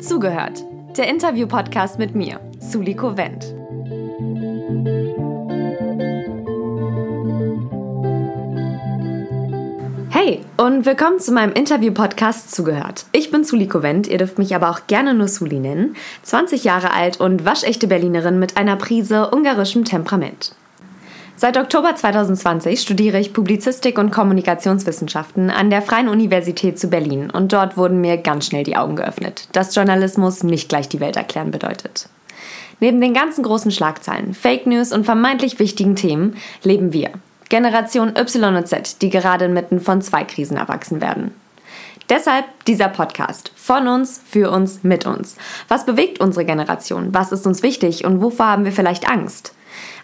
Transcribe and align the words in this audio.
Zugehört, 0.00 0.64
der 0.98 1.08
Interview-Podcast 1.08 1.98
mit 1.98 2.14
mir, 2.14 2.40
Suliko 2.58 3.16
Wendt. 3.16 3.59
Hey 10.22 10.40
und 10.58 10.84
willkommen 10.84 11.18
zu 11.18 11.32
meinem 11.32 11.54
Interview-Podcast 11.54 12.54
Zugehört. 12.54 13.06
Ich 13.10 13.30
bin 13.30 13.42
Suliko 13.42 13.82
Wendt, 13.82 14.06
ihr 14.06 14.18
dürft 14.18 14.36
mich 14.36 14.54
aber 14.54 14.68
auch 14.68 14.80
gerne 14.86 15.14
nur 15.14 15.28
Suli 15.28 15.58
nennen, 15.58 15.96
20 16.24 16.62
Jahre 16.62 16.92
alt 16.92 17.18
und 17.18 17.46
waschechte 17.46 17.86
Berlinerin 17.86 18.38
mit 18.38 18.58
einer 18.58 18.76
Prise 18.76 19.30
ungarischem 19.30 19.86
Temperament. 19.86 20.54
Seit 21.36 21.56
Oktober 21.56 21.96
2020 21.96 22.82
studiere 22.82 23.18
ich 23.18 23.32
Publizistik 23.32 23.96
und 23.96 24.10
Kommunikationswissenschaften 24.10 25.48
an 25.48 25.70
der 25.70 25.80
Freien 25.80 26.10
Universität 26.10 26.78
zu 26.78 26.88
Berlin 26.88 27.30
und 27.30 27.54
dort 27.54 27.78
wurden 27.78 28.02
mir 28.02 28.18
ganz 28.18 28.44
schnell 28.44 28.64
die 28.64 28.76
Augen 28.76 28.96
geöffnet, 28.96 29.48
dass 29.52 29.74
Journalismus 29.74 30.42
nicht 30.42 30.68
gleich 30.68 30.90
die 30.90 31.00
Welt 31.00 31.16
erklären 31.16 31.50
bedeutet. 31.50 32.10
Neben 32.78 33.00
den 33.00 33.14
ganzen 33.14 33.42
großen 33.42 33.70
Schlagzeilen, 33.70 34.34
Fake 34.34 34.66
News 34.66 34.92
und 34.92 35.04
vermeintlich 35.06 35.58
wichtigen 35.58 35.96
Themen 35.96 36.36
leben 36.62 36.92
wir, 36.92 37.10
Generation 37.50 38.14
Y 38.16 38.56
und 38.56 38.68
Z, 38.68 39.02
die 39.02 39.10
gerade 39.10 39.46
inmitten 39.46 39.80
von 39.80 40.00
zwei 40.00 40.24
Krisen 40.24 40.56
erwachsen 40.56 41.00
werden. 41.00 41.34
Deshalb 42.08 42.44
dieser 42.66 42.88
Podcast. 42.88 43.52
Von 43.54 43.88
uns, 43.88 44.22
für 44.24 44.50
uns, 44.50 44.82
mit 44.82 45.04
uns. 45.04 45.36
Was 45.68 45.84
bewegt 45.84 46.20
unsere 46.20 46.44
Generation? 46.44 47.12
Was 47.12 47.32
ist 47.32 47.46
uns 47.46 47.62
wichtig 47.62 48.04
und 48.04 48.22
wovor 48.22 48.46
haben 48.46 48.64
wir 48.64 48.72
vielleicht 48.72 49.08
Angst? 49.08 49.52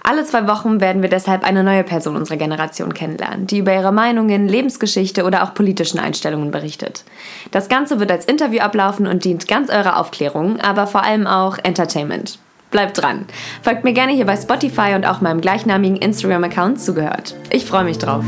Alle 0.03 0.25
zwei 0.25 0.47
Wochen 0.49 0.81
werden 0.81 1.03
wir 1.03 1.09
deshalb 1.09 1.45
eine 1.45 1.63
neue 1.65 1.85
Person 1.85 2.17
unserer 2.17 2.37
Generation 2.37 2.95
kennenlernen, 2.95 3.47
die 3.47 3.59
über 3.59 3.75
ihre 3.75 3.93
Meinungen, 3.93 4.49
Lebensgeschichte 4.49 5.25
oder 5.25 5.43
auch 5.43 5.55
politischen 5.55 5.99
Einstellungen 5.99 6.51
berichtet. 6.51 7.05
Das 7.53 7.69
Ganze 7.69 8.01
wird 8.01 8.11
als 8.11 8.25
Interview 8.25 8.61
ablaufen 8.61 9.07
und 9.07 9.25
dient 9.25 9.49
ganz 9.49 9.71
eurer 9.71 9.99
Aufklärung, 9.99 10.61
aber 10.61 10.87
vor 10.87 11.05
allem 11.05 11.27
auch 11.27 11.59
Entertainment. 11.59 12.39
Bleibt 12.77 13.01
dran. 13.01 13.25
Folgt 13.63 13.85
mir 13.85 13.95
gerne 13.95 14.13
hier 14.13 14.27
bei 14.27 14.37
Spotify 14.37 14.93
und 14.95 15.07
auch 15.07 15.23
meinem 15.23 15.41
gleichnamigen 15.41 15.97
Instagram-Account 15.97 16.79
zugehört. 16.79 17.35
Ich 17.49 17.65
freue 17.65 17.85
mich 17.85 17.97
drauf. 17.97 18.23